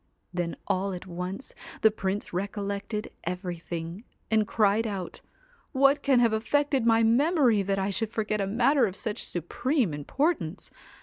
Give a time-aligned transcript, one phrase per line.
[0.33, 1.53] Then all at once
[1.83, 7.77] the Prince recollected everything, and cried out * What can have affected my memory that
[7.77, 10.71] I should forget a matter of such supreme importance